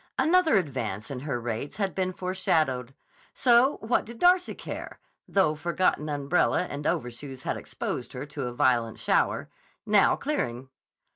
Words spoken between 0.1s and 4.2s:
Another advance in her rates had been foreshadowed; so what did